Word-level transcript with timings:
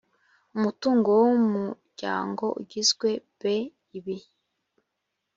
umutungo 0.55 1.09
w 1.21 1.23
umuryango 1.37 2.45
ugizwe 2.61 3.09
b 3.41 3.41
ibi 3.97 4.17